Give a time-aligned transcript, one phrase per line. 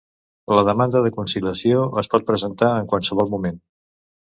[0.59, 3.67] La demanda de conciliació es pot presentar en qualsevol moment.